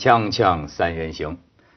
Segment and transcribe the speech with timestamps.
[0.00, 1.36] 锵锵三人行，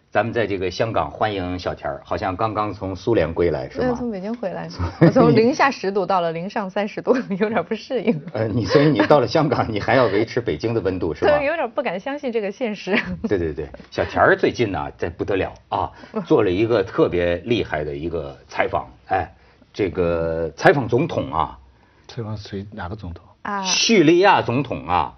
[0.10, 3.96] 咱们在这个香港欢迎小田儿，好像刚刚从苏联归来是对，吗？
[4.00, 4.70] 从北京回来，
[5.02, 8.22] 我从零下十度到了零上三十度， 有点不适应。
[8.32, 11.38] 呃，你所以你到了香港，你还要维持北京的温度是吧？
[11.38, 12.98] 对，有点不敢相信这个现实。
[13.28, 15.92] 对对对，小田儿最近呢，这不得了啊，
[16.26, 19.30] 做了一个特别厉害的一个采访，哎，
[19.74, 21.60] 这个采访总统啊，
[22.08, 23.26] 采访谁哪个总统？
[23.42, 25.18] 啊，叙利亚总统啊，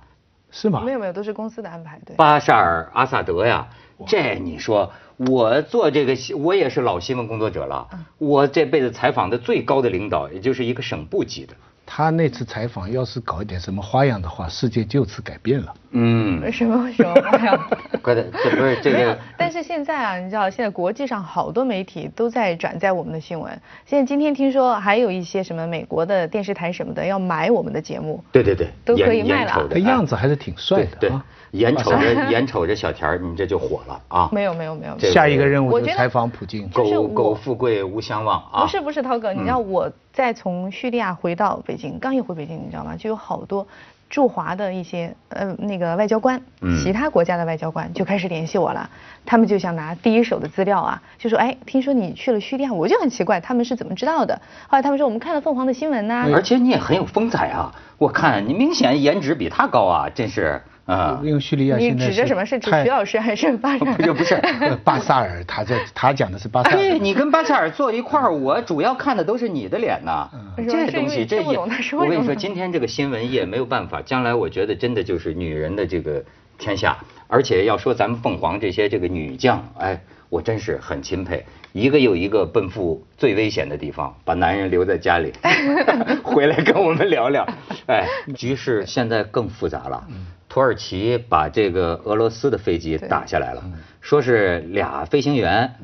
[0.55, 0.93] 是吗没？
[0.93, 1.99] 有没有，都是公司的安排。
[2.05, 3.67] 对，巴沙尔阿萨德呀，
[4.07, 11.55] 这你说我做这个，我也是老新闻工作者了，我这辈子采访的最高的领导，也就是一个省部级的，
[11.85, 15.73] 他那次采访要是搞一点什么花样的话，世界就此改变了。
[15.91, 17.59] 嗯，什么什么玩意儿？
[18.01, 23.51] 快点，这不是这没有个，但是现在啊，你知道，现在国际上好多媒体都在转载我们的新闻。
[23.85, 31.25] 现在今天听说还有一些什么美国的电视台什么的要买我们的节目，对对对，都可以卖了他样子还是挺帅对对的啊。，
[31.57, 34.29] 眼瞅着眼瞅着小田儿，你这就火了啊！
[34.31, 36.69] 没有没有没有，下一个任务就是采访普京。
[36.69, 38.61] 就是我苟苟富贵无相忘啊！
[38.63, 42.95] 不是不是，涛哥，你知道我在从叙利亚回到北京，刚一回北京，你知道吗？
[42.97, 43.65] 就有好多
[44.09, 48.89] 驻华的一些呃那个外交官，嗯其他国家的外交官就开始联系我了，
[49.25, 54.39] 他们就想拿第一手的资料啊，就说哎，听说你去了叙利亚，我就很奇怪，他们是怎么知道的？
[54.67, 57.71] 后来他们说我们看了凤凰的新闻呐、而且你也很有风采啊！
[57.97, 61.19] 我看你明显颜值比他高啊，真是啊！
[61.23, 62.45] 因为叙利亚你现在指着什么？
[62.45, 66.77] 是指太徐老师还是巴不是不是，呃巴萨尔，他在他讲的是巴萨尔。
[66.77, 70.29] 对你跟巴沙尔坐一块儿，我主要看的都是你的脸呐。
[70.57, 71.65] 嗯这东西这也，我
[72.07, 76.23] 跟你说，今天这个新闻业没有办法，将来我觉得真的就是女人的这个
[76.57, 76.97] 天下。
[77.27, 79.99] 而且要说咱们凤凰这些这个女将，哎，
[80.29, 81.43] 我真是很钦佩，
[81.73, 85.33] 一个又一个奔赴最危险的地方，把男人留在家里，
[86.21, 87.43] 回来跟我们聊聊。
[87.87, 88.05] 哎，
[88.35, 90.07] 局势现在更复杂了。
[90.55, 93.61] 土耳其把这个俄罗斯的飞机打下来了，
[93.99, 95.75] 说是俩飞行员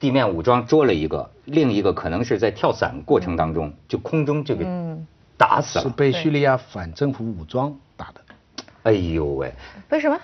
[0.00, 4.64] 地面武装捉了一个，另一个可能是在跳伞过程当中就空中这个
[5.36, 5.84] 打死了。
[5.84, 8.20] 是被叙利亚反政府武装打的。
[8.84, 9.52] 哎呦喂，
[9.90, 10.18] 为什么？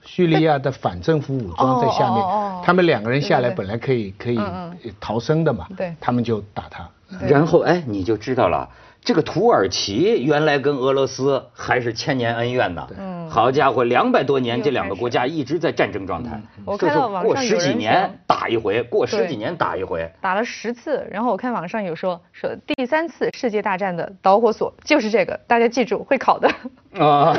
[0.00, 2.24] 叙利亚的反政府武装在下面
[2.64, 6.88] 他们两个人下来本来可以可以嗯逃生的嘛，对他们就打他。
[7.28, 8.66] 然后哎，你就知道了，
[9.02, 12.88] 这个土耳其原来跟俄罗斯还是千年恩怨呢。
[12.98, 16.42] 嗯好家伙，两百多年，这两个国家一直在战争状态。
[16.64, 20.10] 我就是看到网过十上有人几年打一回，过十几年打一回。
[20.20, 26.50] 打了十次，然后我看网上有说说第三次世界大战的导火索就是这个，大家记住会考的。
[26.98, 27.32] 啊，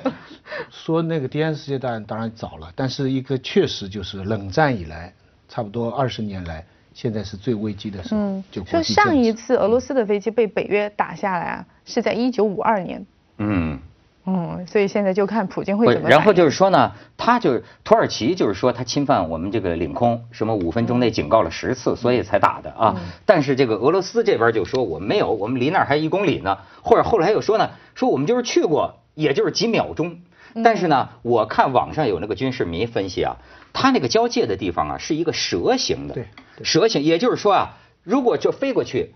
[0.72, 5.12] 说那个第三次世界大战当然早了，但是一个确实就是冷战以来，
[5.50, 8.20] 差不多二十年来，现在是最危机的时候。
[8.20, 13.04] 嗯，就说上一次俄罗斯的飞机被北约打下来啊，是在一九五二年。
[13.38, 13.78] 嗯。
[14.26, 16.08] 嗯，所以现在就看普京会怎么。
[16.08, 23.00] 然后就是说呢，他就是土耳其，就是说他侵犯我们这个领空，什么五分钟内警告了十次，所以才打的啊。
[23.24, 30.18] 但是这个俄罗斯这边就说我们没有，我们离那儿还一公里呢，或者后来又说呢，说我们就是去过，也就是几秒钟。
[30.62, 33.36] 但是呢，我看网上有那个军事迷分析啊，
[33.72, 36.28] 他那个交界的地方啊是一个蛇形的，对对
[36.62, 39.14] 蛇形，也就是说啊，如果就飞过去。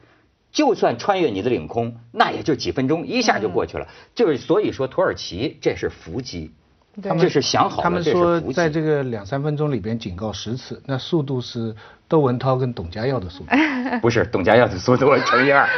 [0.52, 3.88] 就算穿越你的领空，那也就几分钟，一下就过去了。
[4.14, 6.52] 就是所以说，土耳其这是伏击，
[7.02, 11.74] 对这是想好了，他们说在这个两三分钟里边警告十次，那速度是
[12.08, 13.50] 窦文涛跟董家耀的速度。
[14.00, 15.68] 不是董家耀的速度乘以二。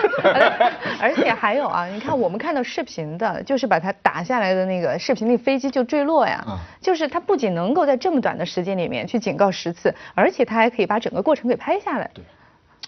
[1.01, 6.45] 而且还有啊，你看我们看到视频的，就是把它打下来的那个视频，那飞机就坠落呀。
[6.49, 12.09] 嗯就是它不仅能够在这么短的时间里面去警告十次，而且它还可以把整个过程给拍下来。
[12.15, 12.25] 对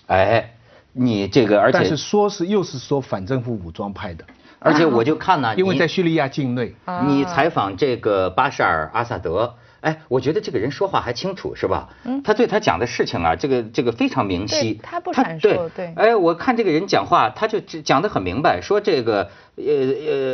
[0.07, 0.51] 哎，
[0.93, 4.25] 你这个，而但是且说是又是说反政府武装派的，
[4.61, 9.55] 而且我就看呢，因为在叙利亚境内，啊你采访这个巴沙尔阿萨德。
[9.81, 11.89] 哎，我觉得这个人说话还清楚，是吧？
[12.03, 14.75] 嗯，他对他讲的事情啊，这个这个非常明晰。
[14.83, 19.65] 他不阐述对哎，我看这个人讲话，他就讲得很明白，说这个呃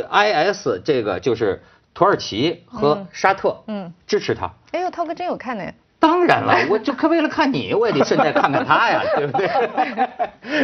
[0.09, 1.61] 呃，IS 这个就是
[1.93, 4.51] 土耳其和沙特，嗯支持他。
[4.71, 5.71] 哎呦，涛哥真有看呢。
[6.05, 9.47] 当然了， 我就可为了看你，我也得顺带看看他呀， 对不对？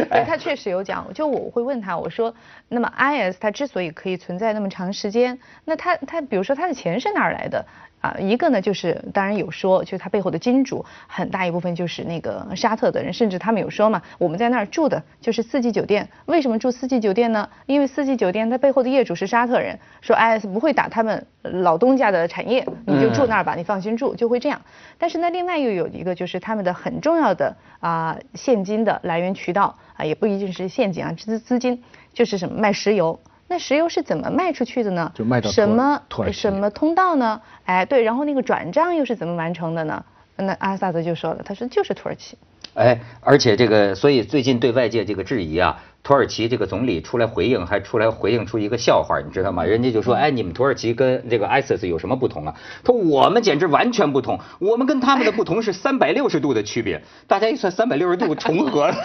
[0.08, 2.32] 对他确实有讲，就我会问他，我说，
[2.68, 7.66] 那么 IS 它之所以可以存在那么长时间，那他他比如说他的钱是哪儿来的？
[8.02, 17.48] 啊，一个呢就是当然有说，就是它背后的金主很大一部分就是那个沙特的人，甚至他们有说嘛，我们在那儿住的就是四季酒店，为什么住四季酒店呢？
[17.66, 24.60] 因为四季酒店它背后的业主是沙特人，说 IS 不会打他们老东家的产业，你就住那儿吧，你放心住，就会这样。
[24.98, 31.82] 但是呢，另外又有一个就是他们的很重要的啊、现金的来源渠道啊，也不一定是现金啊，资资金
[32.12, 33.18] 就是什么卖石油。
[33.48, 35.12] 那石油是怎么卖出去的呢？
[35.14, 36.00] 就卖到什么
[36.32, 37.40] 什么通道呢？
[37.64, 40.04] 哎，对，然后那个转账又是怎么完成的呢？
[40.36, 42.38] 那阿萨德就说了，他说就是土耳其。
[42.74, 49.64] 哎，而且这个，所以最近对外界这个质疑啊，土耳其这个总理出来回应，还出来回应出一个笑话，你知道吗？
[49.64, 52.54] 人家就说，哎，你们土耳其跟这个 ISIS 有什么不同啊？
[52.82, 57.00] 他说我们简直完全不同，我们跟他们的不同是三百六十度的区别。
[57.28, 58.94] 大家一算，三百六十度重合了。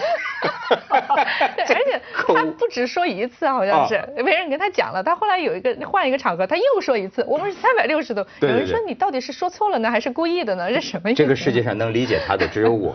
[1.66, 2.00] 对，而且
[2.34, 5.02] 他不止说一次，好像是没人跟他讲了。
[5.02, 8.24] 他后来有一个换一个场合，他又说一次，我们是三百六十度。
[8.40, 10.70] 有人说你到底是说错了呢，还是故意的呢？
[10.72, 11.18] 这什么意思？
[11.22, 12.94] 这个世界上能理解他的只有我。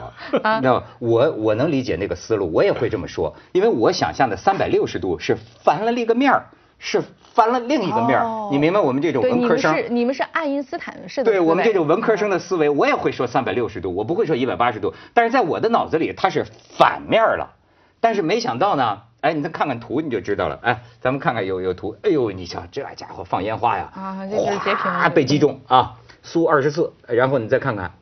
[0.61, 6.45] 那我我能理解那个思路，我也会这么说，因为我想象的三百六十度是翻了另一个面儿，
[6.79, 7.01] 是
[7.33, 8.49] 翻了另一个面儿。
[8.51, 9.71] 你明白我们这种文科生？
[9.71, 11.31] 你们是你们是爱因斯坦式的。
[11.31, 14.93] 对我们这种文科生的思维，我也会说三百六十度，我不会说一百八十度。
[15.13, 16.45] 但是在我的脑子里，它是
[16.77, 17.55] 反面了。
[17.99, 20.59] 但是没想到呢，哎，你再看看图你就知道了。
[20.61, 27.93] 哎，咱们看看有有图，哎呦，你瞧这家伙放烟花呀，啊，这是截屏啊，被击中啊，苏二十四，然后你再看看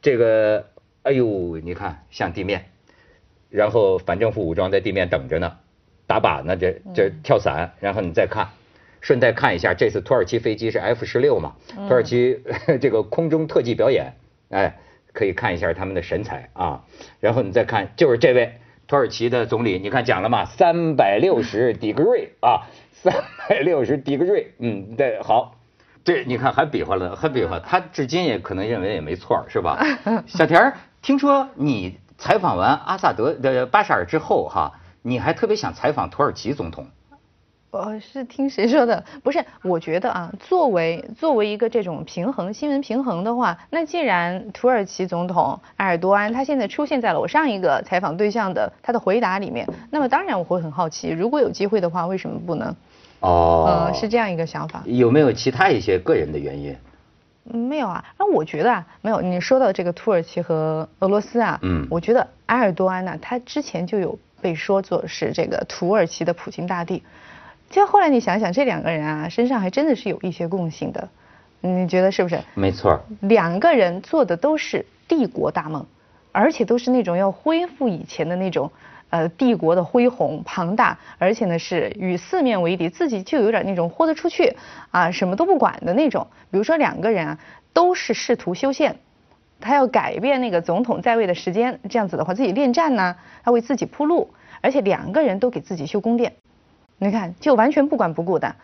[0.00, 0.64] 这个，
[1.02, 2.70] 哎呦，你看像地面，
[3.54, 5.56] 然后反政府武装在地面等着呢，
[6.08, 8.48] 打靶呢，这这跳伞，然后你再看，
[9.00, 11.54] 顺带看一下，这次土耳其飞机是 F 十六嘛，
[11.88, 12.40] 土耳其
[12.82, 14.14] 这个空中特技表演，
[14.50, 14.76] 哎，
[15.12, 16.84] 可以看一下他们的神采啊，
[17.20, 18.54] 然后你再看，就是这位。
[18.86, 23.14] 土耳其的总理，你看讲了嘛，三百六十 degree 啊，三
[23.48, 25.54] 百六十 degree，嗯，对，好，
[26.04, 29.82] 对你看还比划了，还比划，他至今也可能认为也没错，是吧？
[30.28, 34.72] 小田儿，听说你采访完阿萨德的巴沙尔之后哈，
[35.02, 36.86] 你还特别想采访土耳其总统。
[37.70, 39.04] 我是听谁说的？
[39.24, 52.72] 不是，我觉得啊，作为作为一个这种平衡新闻平衡的话，那既然土耳其总统埃尔多安他现在出现在了我上一个采访对象的他的回答里面，那么当然我会很好奇，如果有机会的话，为什么不能？
[53.18, 54.84] 哦，是这样一个想法。
[54.86, 56.76] 有没有其他一些个人的原因？
[57.44, 59.20] 没有啊，那我觉得啊，没有。
[59.20, 67.02] 你说到这个土耳其和俄罗斯啊，嗯，我觉得埃尔多安呢，他之前就有被说作是这个土耳其的普京大帝。
[67.70, 71.08] 就后来你想想，这两个人啊，身上还真的是有一些共性的，
[71.60, 72.40] 你觉得是不是？
[72.54, 73.04] 没错。
[73.20, 75.84] 两个人做的都是帝国大梦，
[76.32, 78.70] 而且都是那种要恢复以前的那种
[79.14, 84.56] 呃帝国的恢宏庞大，而且呢是与四面为敌，自己就有点那种豁得出去
[84.90, 86.26] 啊，什么都不管的那种。
[86.50, 87.38] 比如说两个人啊，
[87.72, 88.96] 都是试图修宪，
[89.60, 93.14] 他要改变那个总统在位的时间，这样子的话自己恋战呢，
[93.44, 96.32] 他为自己铺路，而且两个人都给自己修宫殿。
[96.98, 98.56] 你看，就完全不管不顾的。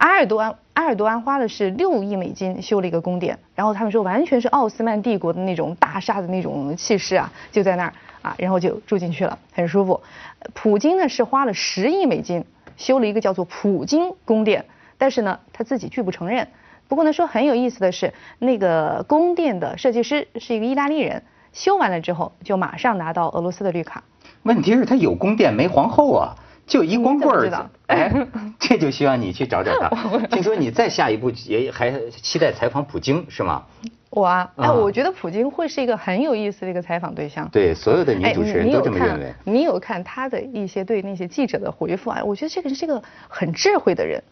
[0.00, 7.92] 埃尔多安，埃尔多安花的是六亿美金修了一个宫殿，然后他们说完全是奥斯曼帝国的那种大厦的那种气势啊，就在那儿
[8.22, 10.00] 啊，然后就住进去了，很舒服。
[10.54, 12.42] 普京呢是花了十亿美金
[12.78, 14.64] 修了一个叫做普京宫殿，
[14.96, 16.48] 但是呢他自己拒不承认。
[16.88, 24.02] 不过呢说很有意思的是，那个宫殿的设计师是一个意大利人，修完了之后就马上拿到俄罗斯的绿卡。
[24.44, 26.34] 问题是，他有宫殿没皇后啊。
[26.70, 28.12] 就一光棍儿，哎，
[28.60, 29.88] 这就需要你去找找他。
[30.30, 33.64] 听说你再下一步也还期待采访普京是吗？
[34.10, 37.48] 我啊，哎，我觉得普京会是一个很有意思的一个采访对象。
[37.50, 39.34] 对，所有的女主持人都这么认为。
[39.44, 42.22] 你有看他的一些对那些记者的回复啊？
[42.24, 44.22] 我觉得这个人是个很智慧的人，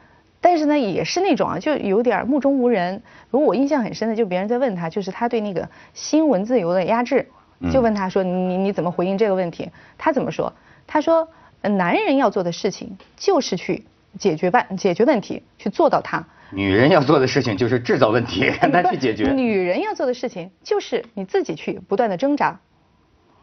[0.40, 3.02] 但是呢，也是那种啊，就有点目中无人。
[3.30, 7.28] 如果我印象很深的，就别人在问他，就是他对那个新闻自由的压制，
[7.72, 9.68] 就问他说你你怎么回应这个问题？
[9.96, 10.52] 他怎么说？
[10.86, 11.28] 他说。
[11.62, 13.84] 男人要做的事情就是去
[14.18, 16.24] 解决办解决问题，去做到它。
[16.50, 19.30] 女人要做的事情就是制造问题， 让他去解决。
[19.32, 22.58] 女人要做的事情就是你自己去不断的挣扎。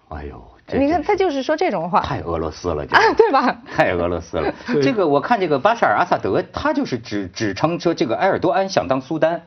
[0.10, 0.44] 哎呦，
[0.80, 2.02] 你看他就是说这种话。
[2.02, 3.62] 太俄罗斯了，啊，对吧？
[3.76, 4.54] 太俄罗斯了。
[4.82, 9.42] 这个我看这个巴沙尔阿萨德，他就是指指称说这个埃尔多安想当苏丹。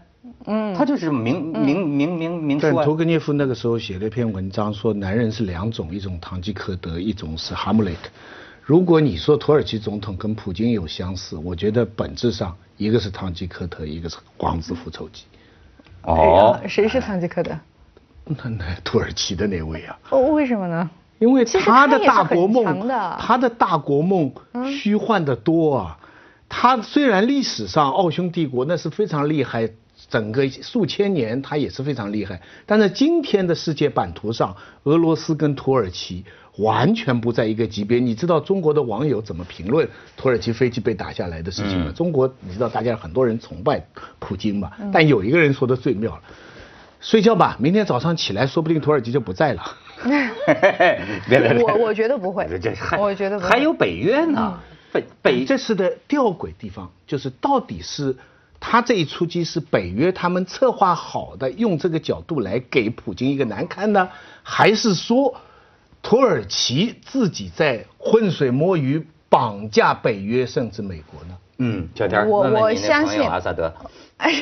[0.46, 0.74] 嗯。
[0.74, 2.84] 他就是明明明明明说。
[2.84, 8.10] 屠格涅夫那个时候写了一篇文章，说男人是两种，一种堂吉诃德，一种是哈姆雷特。
[8.68, 15.24] 如果你说土耳其总统跟普京有相似，我觉得本质上一个是堂吉诃德，一个是王子复仇记。
[16.02, 17.58] 哦，谁是堂吉诃德？
[18.26, 19.98] 那那土耳其的那位啊？
[20.10, 20.90] 哦，为什么呢？
[21.18, 22.86] 因为他的大国梦，
[23.18, 24.30] 他的大国梦
[24.70, 25.98] 虚幻的多啊。
[26.46, 29.70] 他虽然历史上奥匈帝国那是非常厉害，
[30.10, 36.26] 整个数千年他也是非常厉害，但在今天的世界版图上，俄罗斯跟土耳其。
[36.58, 37.98] 完全不在一个级别。
[37.98, 41.92] 你知道中国的网友怎么评论土耳其飞机被打下来的事情吗？
[41.94, 43.84] 中国你知道大家很多人崇拜
[44.18, 46.22] 普京嘛，但有一个人说的最妙了：
[47.00, 49.62] 睡觉吧，明天早上起来说不定土耳其就不在了。
[51.62, 52.46] 我我觉得不会，
[52.98, 54.58] 我觉得还有北约呢。
[54.90, 58.16] 北北这次的吊诡地方就是到底是
[58.58, 64.08] 他这一出击是北约他们策划好的，用这个角度来给普京一个难堪呢，
[64.42, 65.34] 还是说
[66.02, 71.36] 土耳其自己在浑水摸鱼，绑架北约甚至美国呢？
[71.58, 73.74] 嗯，小天，我我相信阿萨德，
[74.18, 74.32] 哎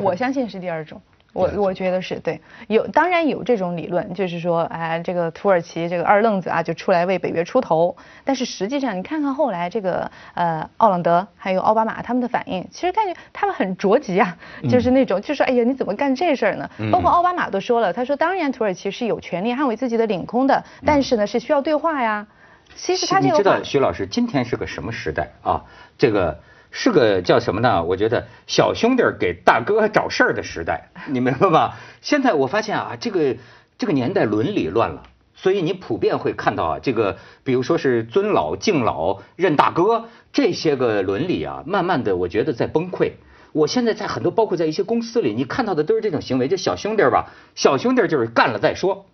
[0.00, 1.00] 我相信是第二种。
[1.32, 7.96] 我我觉得是对，有当然有这种理论，就是说，哎，这个土耳其这个二愣子啊，就出来为北约出头。
[8.22, 14.36] 但是实际上，你看看后来这个呃奥朗德还有奥巴马他们的反应，其实感觉他们很着急啊，
[14.68, 16.68] 就是那种就说，哎呀，你怎么干这事儿呢？
[16.92, 22.26] 包括奥巴马都说了，他说当然土耳其是有权利捍卫自己的领空的，但是呢是需要对话呀。
[22.74, 25.64] 其实他这个你知道，徐老师，今天是个什么时代啊？
[25.96, 26.38] 这个。
[26.74, 27.84] 是个叫什么呢？
[27.84, 31.78] 我觉得小兄弟给大哥找事儿的时代， 你明白吧？
[32.00, 33.36] 现在我发现啊，这个
[33.76, 35.02] 这个年代伦理乱了，
[35.34, 43.12] 所以你普遍会看到啊，这个比如说是尊老敬老认大哥这些个伦理啊，慢慢的我觉得在崩溃。
[43.52, 49.04] 我现在在很多包括在一些公司里，你看到的都是这种行为，就小兄弟吧，小兄弟就是干了再说，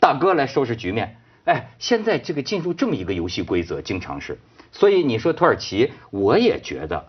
[0.00, 1.16] 大哥来收拾局面。
[1.44, 4.36] 哎，现在这个进入这么一个游戏规则，经常是。
[4.74, 7.06] 所以你说土耳其，我也觉得，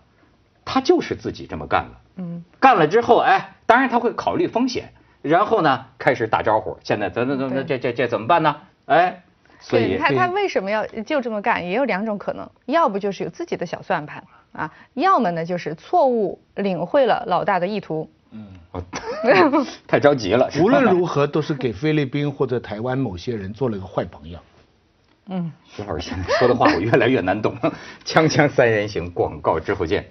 [0.64, 2.00] 他就是自己这么干了。
[2.18, 6.78] 嗯，干了之后，哎，当然他会考虑风险，然后呢，开始打招呼。
[6.84, 8.56] 现在怎怎怎么这这这怎么办呢？
[8.86, 9.24] 哎，
[9.58, 11.66] 所以他他为什么要就这么干？
[11.66, 18.08] 也有两种可能，要不就是有自己的小算盘啊，要么呢就是错误领会了老大的意图。
[18.30, 18.46] 嗯，
[19.88, 20.48] 太着急了。
[20.60, 24.40] 无论如何，都是给菲律宾或者台湾某些人做了个坏榜样。
[25.28, 27.56] 嗯，徐老师现在说的话我越来越难懂。
[28.04, 30.06] 锵锵三人行，广告之后见。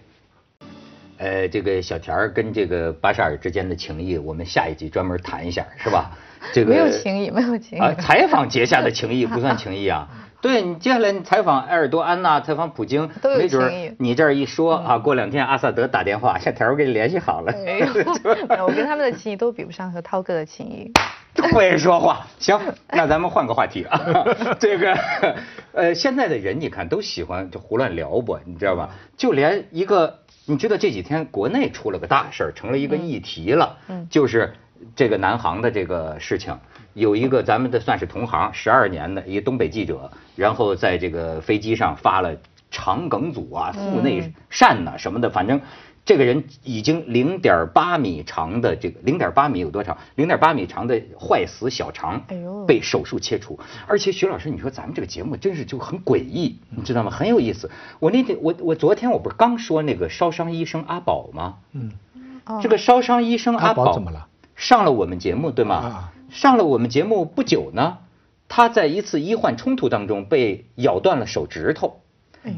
[1.18, 6.12] 呃，这个小田儿跟这个巴沙尔之间的情谊，我们下一集专门谈一下，是吧？
[6.52, 7.82] 这个没有情谊，没有情谊。
[7.82, 10.08] 啊，采访结下的情谊不算情谊啊。
[10.46, 17.52] 对你接下来你采访埃尔多安呐，采访普京，没准你这儿一说啊，过两天阿萨德打电话，小田儿我给你联系好了。
[17.66, 17.88] 没有
[18.68, 20.92] 我跟他们的情谊都比不上和涛哥的情谊。
[21.52, 22.60] 会说话，行，
[22.92, 24.00] 那咱们换个话题啊。
[24.62, 24.96] 这个，
[25.74, 28.92] 呃，现在的人你看都喜欢就胡乱聊不，你知道吧？
[29.18, 33.78] 就连一个，你知道这几天国内出了个大事儿，成了一个议题了，
[34.12, 34.54] 就是
[34.96, 36.60] 这个南航的这个事情，
[36.96, 42.36] 有一个咱们的算是同行，十二年的一个东北记者，然后在这个飞机上发了
[42.72, 45.62] 肠梗阻啊、腹内疝呐什么的，反正。
[46.08, 49.98] 这个人已经零点八米长的这个零点八米有多长？
[50.14, 53.60] 零点八米长的坏死小肠，哎呦，被手术切除。
[53.88, 57.10] 而且徐老师，你说咱们这个节目真是就很诡异，你知道吗？
[57.10, 57.72] 很有意思。
[58.00, 61.56] 我那天我我昨天我不是刚说那个烧伤医生阿宝吗？
[61.72, 61.92] 嗯，
[62.62, 64.28] 这个烧伤医生阿宝怎么了？
[64.56, 66.12] 上了我们节目对吗？
[66.36, 68.00] 上了我们节目不久呢，
[68.50, 72.02] 他在一次医患冲突当中被咬断了手指头，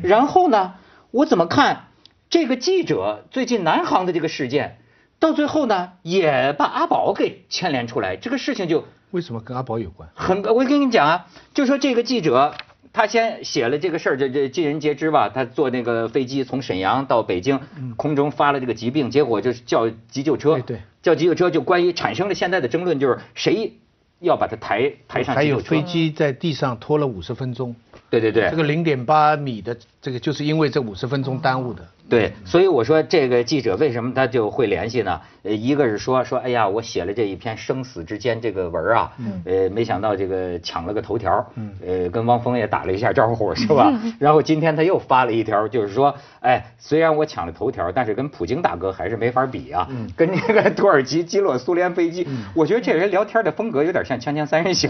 [0.02, 0.74] 然后呢，
[1.12, 1.90] 我怎么看？
[2.32, 4.80] 这个记者最近南航的这个事件，
[5.20, 10.10] 到最后呢，也把阿宝给牵连出来，这个事情就为什么跟阿宝有关？
[10.16, 12.56] 很，我跟你讲啊，就说这个记者
[12.94, 15.30] 他先写了这个事儿，这这尽人皆知吧？
[15.30, 17.60] 他坐那个飞机从沈阳到北京，
[17.96, 23.74] 空中发了这个疾病，结果就是叫急救车，对，叫急救车就关于产生了现在的争论，就是谁
[24.20, 25.36] 要把他抬抬上？
[25.36, 27.76] 还有飞机在地上拖了五十分钟。
[28.10, 31.84] 对对对，这个零点八米的这个就是因为这五十分钟耽误的。
[32.10, 35.20] 对，所以我说这个记者为什么他就会联系呢？
[35.44, 39.12] 呃，一个是说说，哎呀，我写了这一篇生死之间这个文啊，
[39.44, 41.46] 呃，没想到这个抢了个头条，
[41.86, 43.92] 呃，跟汪峰也打了一下招呼，是吧？
[44.20, 54.90] 然后今天他又发了一条，就是说，哎，虽然我抢了头条，但是跟普京大哥还是没法比啊，跟那个土耳其击落苏联飞机，我觉得这人聊天的风格有点像《锵锵三人行》。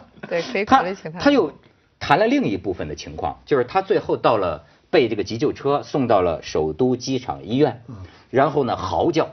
[0.26, 1.18] 对，可以考虑请他。
[1.18, 1.52] 他又
[2.00, 4.64] 谈了另一部分的情况，就是他最后到了。
[4.92, 7.84] 被这个急救车送到了首都机场医院，
[8.28, 9.28] 然后呢嚎叫，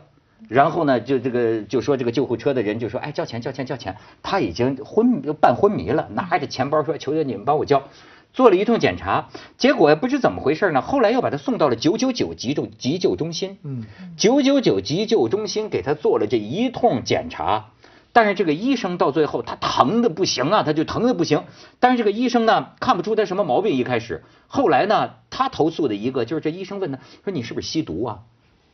[0.49, 7.81] 然后呢就这个就说这个救护车的人就说哎交钱交钱交钱，他已经昏半昏迷了，拿着钱包说求求你们帮我交，
[8.33, 13.57] 做了一通检查，结果不知怎么回事呢，后来又把他送到了九九九急救急救中心，
[14.15, 17.71] 九九九急救中心给他做了这一通检查。
[18.17, 21.43] 但是这个医生到最后他疼的不行啊，他就疼的不行。
[21.79, 28.19] 但是这个医生呢看不出他什么毛病，一开始，后来呢他投诉的一个就是这医生问他说你是不是吸毒啊？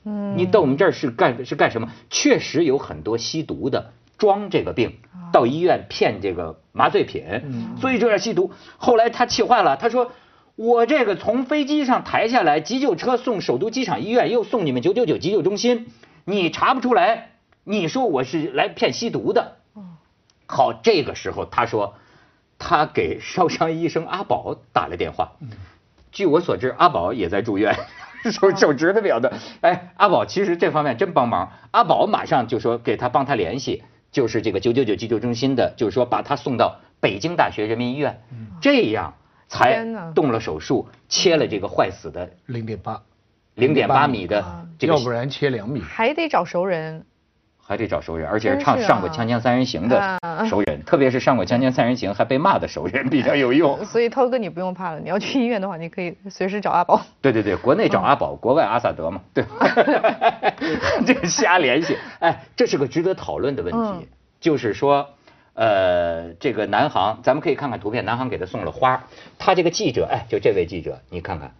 [0.05, 1.89] 嗯，你到我们这儿是干是干什么？
[2.09, 4.93] 确实有很多吸毒的装这个病
[5.33, 8.51] 到医院骗这个麻醉品，所以就要吸毒。
[8.77, 10.13] 后来他气坏了，他说
[10.55, 15.87] 我这个从飞机上抬下来，急救车送首都机场医院，又送你们九九九急救中心，
[16.23, 17.32] 你查不出来。
[17.63, 19.57] 你说我是来骗吸毒的，
[20.45, 21.95] 好，这个时候他说，
[22.59, 25.31] 他给烧伤医生阿宝打了电话，
[26.11, 27.73] 据我所知，阿宝也在住院，
[28.31, 29.33] 手手指头表的。
[29.61, 31.53] 哎，阿宝其实这方面真帮忙。
[31.71, 38.21] 阿宝马上就说给他帮他联系，就是这个九九九急救中心的，就是说把他送到北京大学人民医院，
[38.61, 39.13] 这样
[39.47, 43.01] 才动了手术，切了这个坏死的零点八。
[43.55, 47.05] 零点八米的，要不然切两米，还得找熟人。
[47.65, 53.83] 还得找熟人，而且是唱上过《锵锵三人行》的 熟人，特别是上过《锵锵三人行》还被骂的熟人比较有用。
[53.85, 57.01] 所以涛哥你不用怕了，你要去医院的话，你可以随时找阿宝。
[57.21, 59.45] 对对对，国内找阿宝，国外阿萨德嘛，对。
[61.07, 64.07] 这个瞎联系，哎，这是个值得讨论的问题。
[64.41, 65.07] 就是说，
[65.53, 69.05] 呃，这个南航，咱们可以看看图片，南航给他送了花，
[69.39, 71.53] 他这个记者，哎，就这位记者，你看看。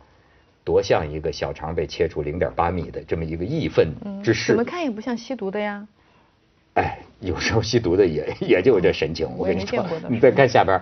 [0.63, 3.93] 多像一个小肠被切除零点八米的这么一个义愤
[4.23, 5.87] 之事，怎么看也不像吸毒的呀。
[6.75, 9.27] 哎，有时候吸毒的也也就这神情。
[9.37, 10.81] 我跟你说，你再看下边，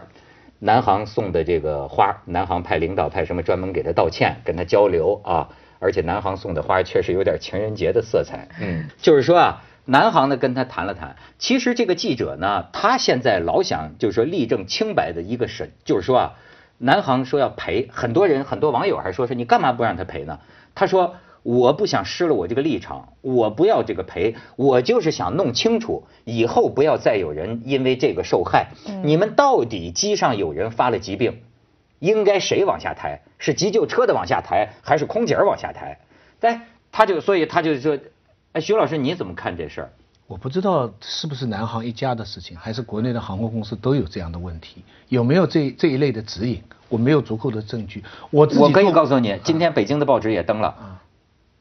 [0.60, 5.50] 南航送的这个花，南航派领导派什么专门给他道歉，跟他交流啊。
[5.80, 8.48] 而且南航送的花确实有点情人节的色彩。
[8.62, 16.34] 嗯， 就是说啊，南航呢跟他谈了谈，其实这个记者呢，他现在老想就是说立证清白的一个神，就是说啊。
[16.84, 20.40] 南航说要赔，很多人很多网友还说说你干嘛不让他赔呢？
[20.74, 28.70] 他说我不想失了我这个立场，我不要这个赔，我就是想弄清楚以后不要再有人因为这个受害。
[29.04, 31.42] 你们到底机上有人发了疾病，
[32.00, 33.22] 应该谁往下抬？
[33.38, 36.00] 是急救车的往下抬，还是空姐往下抬？
[36.40, 38.00] 哎，他就所以他就说，
[38.54, 39.90] 哎，徐老师你怎么看这事儿？
[40.32, 46.64] 我不知道是不是南航一家的事情，还是国内的航空公司都有这样的问题，有没有这这一类的指引？
[46.88, 48.02] 我没有足够的证据。
[48.30, 51.02] 我我可以告诉你，今天北京的报纸也登了，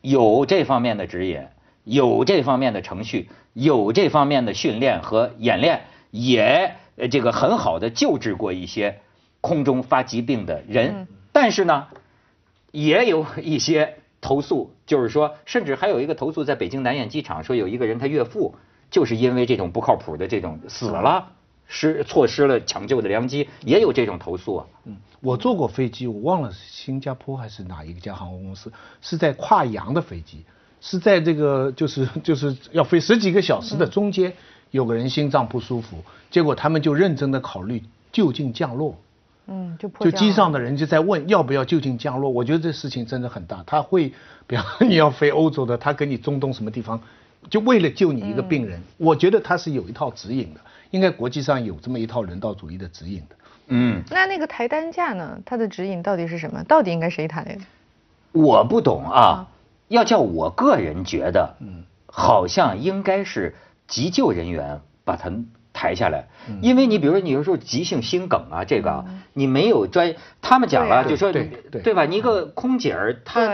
[0.03, 1.43] 有这方面的指引，
[1.83, 5.81] 有这方面的程序，有这方面的训练和演练，
[6.12, 6.77] 也
[7.11, 9.00] 这个很好的救治过一些
[9.41, 11.09] 空中发疾病的人。
[11.33, 11.89] 但是呢，
[12.71, 13.97] 也有一些。
[14.23, 18.55] 投诉就是说，甚至还有一个投诉，在北京南苑机场说有一个人他岳父
[18.90, 21.29] 就是因为这种不靠谱的这种死了，
[21.68, 24.66] 失错失了抢救的良机，也有这种投诉啊。
[24.85, 30.44] 嗯，我坐过飞机，我忘了新加坡还是哪一家航空公司，是在跨洋的飞机，
[30.81, 34.33] 是在这个就是 就是要飞十几个小时的中间，
[34.70, 35.98] 有个人心脏不舒服，
[36.31, 38.96] 结果他们就认真的考虑就近降落。
[39.46, 43.64] 嗯，就就机上的人就在问要不要就近降落，我觉得这事情真的很大。
[43.66, 44.12] 他会，
[44.46, 47.00] 比方你要飞欧洲的，他给你中东什么地方，
[47.48, 53.37] 就为了救你一个病人，我觉得他是有一套指引的，应该国际上有这么一套人道主义的指引的。
[53.68, 55.40] 嗯，那那个抬担架呢？
[55.46, 56.62] 它的指引到底是什么？
[56.64, 57.57] 到底应该谁抬？
[58.33, 59.48] 我不懂啊。
[59.88, 63.55] 要叫我个人觉得，嗯，好像应该是
[63.88, 65.33] 急救人员把他。
[65.72, 66.26] 抬下来，
[66.61, 72.05] 因为你比如说，你有时候急性心梗啊，这个你没有专，他们讲了，就说对吧？
[72.07, 73.48] 你一个空姐儿，她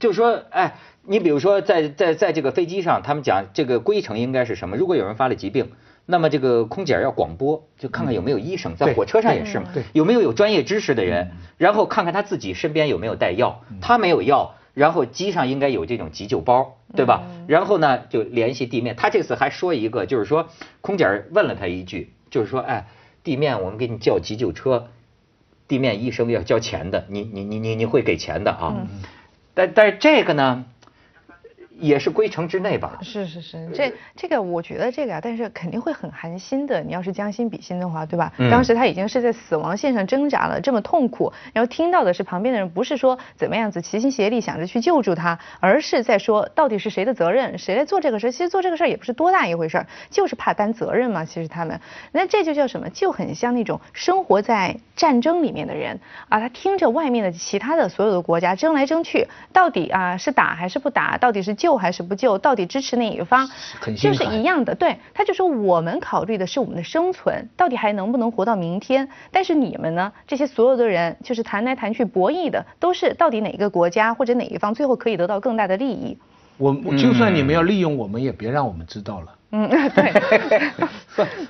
[0.00, 0.76] 就说，哎，
[1.08, 4.76] 你比如说在在在这个飞机上，他们讲这个规程应该是什么？
[4.76, 5.72] 如果有人发了疾病，
[6.04, 14.54] 那么这个空姐要广播，就看看有没有医生，在火车上也是嘛，有没有有专业知识的人，然后看看他自己身边有没有带药，他没有药。
[14.74, 17.24] 然后机上应该有这种急救包，对吧？
[17.48, 18.94] 然后呢，就联系地面。
[18.94, 20.50] 他这次还说一个，就是说，
[20.82, 22.86] 空姐问了他一句，就是说，哎，
[23.24, 24.86] 地面我们给你叫急救车，
[25.66, 28.86] 地面医生要交钱的，你你你你你会给钱的啊？
[29.54, 30.66] 但但是这个呢？
[31.80, 32.98] 也是规程之内吧？
[33.02, 36.80] 是是是，这这个我觉得这个啊，但是肯定会很寒心的。
[36.82, 38.32] 你要是将心比心的话，对吧？
[38.50, 51.24] 当时他已经是在死亡线上挣扎了，这么痛苦，然后听到的是旁边的人不是说怎么样子齐心协力想着去救助他，而是在说到底是谁的责任，谁来做这个事儿其实做这个事儿也不是多大一回事儿，就是怕担责任嘛。
[51.24, 52.90] 其实他们，那这就叫什么？
[52.90, 61.16] 就很像那种生活在战争里面的人啊，他听着外面的其他的所有的国家争来争去，到底啊是打还是不打？
[61.18, 61.67] 到底是救？
[61.68, 62.38] 救还是不救？
[62.38, 63.46] 到底支持哪一方？
[63.94, 64.74] 就是一样的。
[64.74, 69.06] 对，他就说我们考虑的是我们的生存，到底还能不能活到明天？
[69.30, 70.10] 但是你们呢？
[70.26, 76.16] 这些所有的人就是谈来谈去博弈的，都是到底哪个国家或者哪一方最后可以得到更大的利益？
[76.56, 79.34] 我就算你们要利用我们，也别让我们知道了。
[79.50, 80.70] 嗯， 对。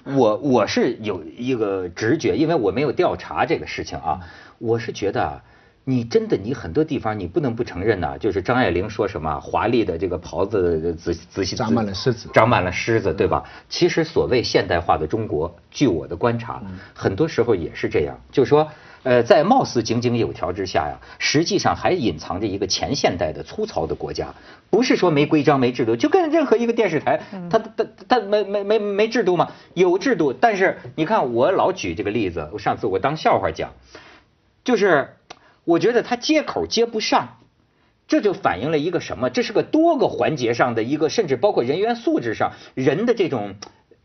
[0.16, 4.18] 我我是有一个直觉，因为我没有调查这个事情啊，
[4.59, 5.40] 我是觉得。
[5.88, 13.42] 你真的，你很多地方你不能不承认呐，就是张爱玲说什么华丽的这个袍子仔仔细长满了虱子，长满了虱子，对吧？
[13.70, 18.68] 其实所谓现代化的中国，据我的观察，很多时候也是这样，就是说，
[19.03, 24.35] 呃，在貌似井井有条之下呀，实际上还隐藏着一个前现代的粗糙的国家。
[24.68, 29.51] 不是说没规章没制度，就跟任何一个电视台，它它它没没没没制度吗？
[29.72, 33.70] 有制度，但是你看我老举这个例子，我上次我当笑话讲，
[34.62, 35.14] 就是。
[35.68, 37.37] 我觉得他接口接不上，
[38.07, 39.28] 这就反映了一个什么？
[39.28, 43.54] 这是个多个环节上的一个，甚至包括人员素质上人的这种，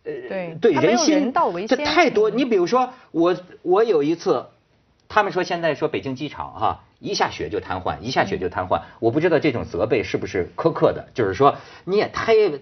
[0.03, 1.31] 呃，对对人心，
[1.69, 2.29] 这太多。
[2.29, 4.47] 你比如说，我我有一次，
[5.07, 6.83] 他们说现在说北京机场哈。
[7.03, 8.83] 一下雪就瘫痪，一下雪就瘫痪。
[9.01, 12.61] 我不知道这种责备是不是苛刻的，就是说你也忒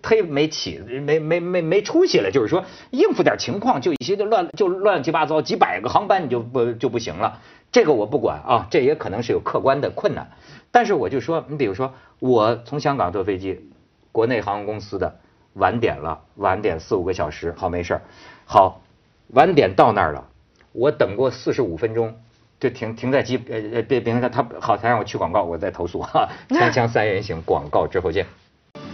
[0.00, 7.40] 忒没起没没没没出息了，就是说应付点情况就一些就乱就乱七八糟，几百个航班你就不就不行了。
[7.72, 10.30] 这个我不管啊，这也可能是有客观的困难。
[10.70, 13.70] 但是我就说，你比如说我从香港坐飞机，
[14.12, 15.18] 国内航空公司的
[15.54, 18.02] 晚点了，晚点四五个小时，好没事儿，
[18.44, 18.80] 好
[19.28, 20.28] 晚点到那儿了，
[20.72, 22.16] 我等过四十五分钟。
[22.60, 28.26] 就停停在机呃呃别别他他好他让我去广告我再投诉哈锵锵三人行广告之后见，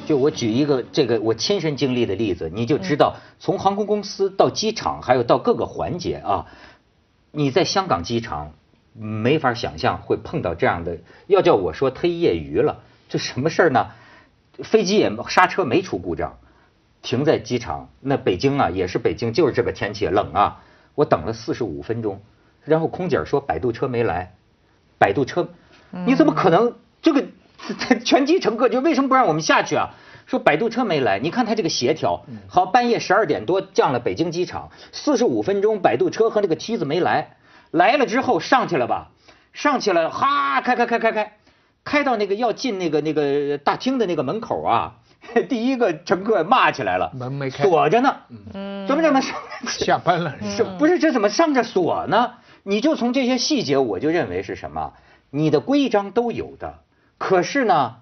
[0.07, 6.47] 就我举一个这个我亲身经历的例子你就知道从航空公司到机场还有到各个环节啊，
[7.33, 8.53] 你在香港机场
[8.99, 13.89] 没法想象会碰到这样的要叫我说忒业余了这什么事儿呢？
[14.63, 16.39] 飞机也刹车没出故障，
[17.03, 20.63] 停在机场那北京啊也是北京就是这个天气冷啊
[20.95, 22.23] 我等了四十五分钟。
[22.65, 24.35] 然后空姐说摆渡车没来，
[24.99, 25.51] 摆渡车，
[25.93, 27.27] 你怎么可能这个
[28.05, 29.91] 全机乘客就为什么不让我们下去啊？
[30.27, 37.37] 说摆渡车没来，你看他这个协调，好半夜十二点多降了北京机场，四十五分钟摆渡车和那个梯子没来，
[37.77, 39.11] 来了之后上去了吧，
[39.53, 41.33] 上去了，哈开开开开开，
[41.85, 44.95] 开到那个要进那个那个大厅的那个门口啊，
[45.49, 48.17] 第一个乘客骂起来了，门没开，锁着呢，
[48.55, 49.35] 嗯怎么怎么上
[49.67, 50.35] 下班了？
[50.57, 52.33] 是不是这怎么上着锁呢？
[52.63, 54.95] 你就从这些细节，我就认为是什么？
[55.31, 56.79] 你的规章都有的，
[57.19, 57.97] 可是呢，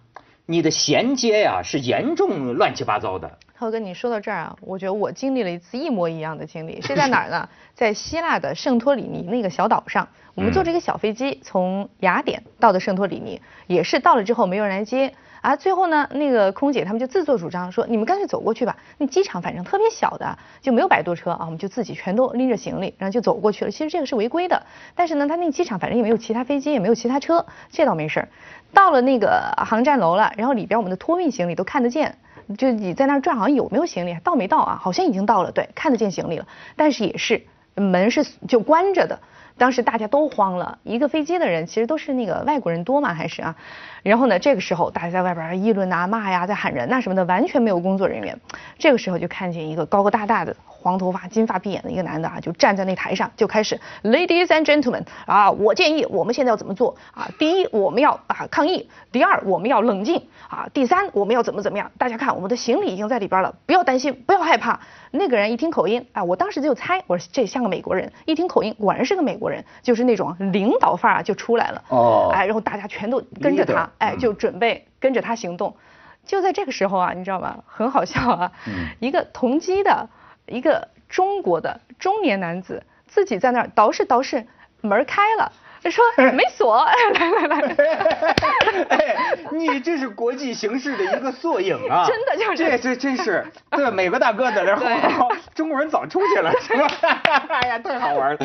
[0.46, 3.38] 你的衔接呀是严重乱七八糟的。
[3.64, 7.48] 涛哥，你说到这儿啊，我觉得我经历了一次一模一样的经历， 是在哪儿呢？
[7.74, 15.14] 在希腊的圣托里尼那个小岛上，我们坐着一个小飞机从雅典到的圣托里尼，也是到了之后没有人来接。
[15.40, 18.74] 啊，最后呢，那个空姐他们就自作主张说，你们干脆走过去吧。
[18.96, 23.70] 那机场反正特别小的，就没有摆渡车啊，我们就自己全都拎着行李，然后就走过去了。
[23.70, 28.28] 其实这个是违规的，但是呢，他那个机场反正也没有其他飞机，也没有其他车，这倒没事儿。
[28.72, 32.16] 到了那个航站楼了，然后里边我们的托运行李都看得见，
[32.58, 34.78] 就你在那儿转，好像有没有行李，到没到啊？
[34.80, 37.42] 好像已经到了，对，看得见行李了，但是也是
[37.74, 39.18] 门是就关着的。
[39.56, 43.54] 当时大家都慌了，一个飞机的人其实都是那个外国人多嘛，还是啊？
[44.02, 48.38] 然后呢，这个时候大家在外边议论呐、骂呀，在喊人呐什么的，完全没有工作人员。
[48.78, 50.56] 这个时候就看见一个高高大大的。
[50.84, 57.26] 黄头发、金发碧眼的一个男的啊，就站在那台上，就开始，Ladies and gentlemen，啊，我建议我们现在要怎么做啊？
[57.38, 61.90] 第一，我们要啊抗议；第二，我们要冷静啊；第三，我们要怎么怎么样？
[61.96, 64.78] 大家看，我们的行李已经在里边了，不要担心，不要害怕。
[65.10, 68.12] 那个人一听口音，啊，我当时就猜，我说这像个美国人。
[68.26, 71.82] 一听口音，果然是个美国人，就是那种领导范儿就出来了。
[71.88, 72.30] 哦。
[72.34, 75.74] 哎，然后大家全都跟着他，哎，就准备跟着他行动。
[76.26, 77.56] 就在这个时候啊，你知道吗？
[77.66, 78.52] 很好笑啊。
[78.66, 78.88] 嗯。
[79.00, 80.10] 一个同机的。
[80.46, 84.46] 一个中国的中年男子自己在那儿捯饬捯饬，
[84.80, 85.52] 门开了。
[85.84, 86.78] 他说没锁，
[87.14, 87.74] 来来来，
[88.88, 89.16] 哎，
[89.52, 92.06] 你这是国际形势的一个缩影啊！
[92.08, 94.78] 真的就是这，这真是 对美国大哥在这儿，
[95.54, 96.88] 中国人早出去了，是吧？
[97.50, 98.38] 哎呀，太好玩了。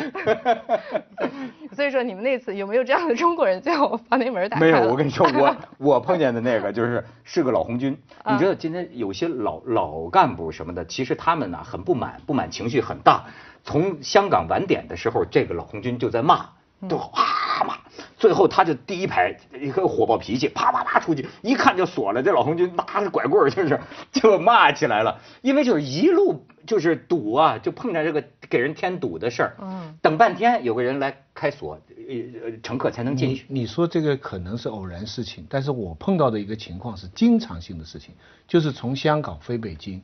[1.72, 4.66] 所以说你们那次有没有这样的中国人最后把那门打开？
[4.66, 7.96] 没有，我跟你说，我我碰见的那个就是是个老红军。
[8.30, 13.24] 你知道今天有些老老干部什么的，其实他们呢很不满，不满情绪很大。
[13.64, 16.46] 从香港晚点的时候，这个老红军就在骂。
[16.88, 17.74] 都啪骂，
[18.16, 22.22] 最后他就第一排一个火爆脾气，啪啪啪出去，一看就锁了。
[22.22, 23.78] 这老红军拿着拐棍就是
[24.12, 29.56] 就骂起来了，因为就是一路就是堵啊，就碰着这个给人添堵的事儿。
[29.60, 33.44] 嗯，等半天有个人来开锁，呃，乘客才能进去。
[33.48, 38.14] 你说这个可能是偶然事情，但是我碰到的一个情况是经常性的事情，
[38.48, 40.02] 就是从香港飞北京，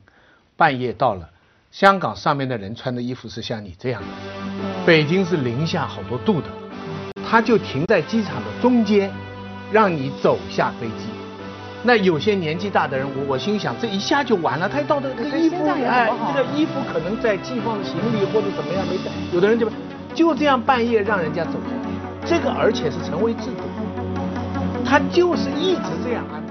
[0.55, 1.29] 半夜到了，
[1.71, 4.07] 香港上面的人穿的衣服是像你这样的，
[4.85, 6.66] 北京是零下好多度的。
[7.29, 9.11] 他就停在机场的中间，
[9.71, 11.05] 让你走下飞机。
[11.83, 14.67] 那有些年纪大的人，我我心想，这一下就完了。
[14.67, 19.11] 他到的这个衣服，哎，这个衣服可能在寄放行李或者怎么样没带。
[19.31, 19.69] 有的人就
[20.15, 21.51] 就这样半夜让人家走，
[22.25, 23.63] 这个而且是成为制度，
[24.85, 26.46] 他就是一直这样安排。